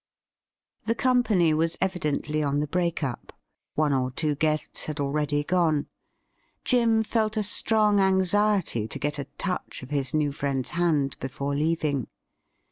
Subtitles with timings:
[0.87, 3.31] The company was evidently on the break up.
[3.75, 5.85] One or two guests had already gone.
[6.65, 11.53] Jim felt a strong anxiety to get a touch of his new friend's hand before
[11.53, 12.07] leaving.